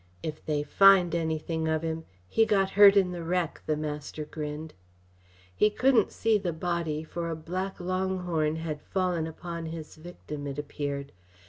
[0.23, 4.73] "If they find anything of him he got hurt in the wreck," the master grinned.
[5.55, 10.57] He couldn't see the body, for a black longhorn had fallen upon his victim, it
[10.57, 11.11] appeared.